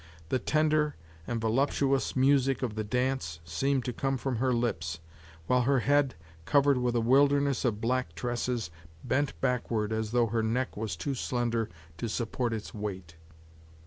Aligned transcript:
The 0.29 0.39
tender 0.39 0.95
and 1.27 1.39
voluptuous 1.39 2.15
music 2.15 2.63
of 2.63 2.73
the 2.73 2.83
dance 2.83 3.39
seemed 3.45 3.85
to 3.85 3.93
come 3.93 4.17
from 4.17 4.37
her 4.37 4.51
lips, 4.51 4.99
while 5.45 5.61
her 5.61 5.81
head, 5.81 6.15
covered 6.45 6.79
with 6.79 6.95
a 6.95 7.01
wilderness 7.01 7.63
of 7.63 7.79
black 7.81 8.15
tresses, 8.15 8.71
bent 9.03 9.39
backward 9.41 9.93
as 9.93 10.09
though 10.09 10.25
her 10.25 10.41
neck 10.41 10.75
was 10.75 10.95
too 10.95 11.13
slender 11.13 11.69
to 11.99 12.09
support 12.09 12.51
its 12.51 12.73
weight. 12.73 13.13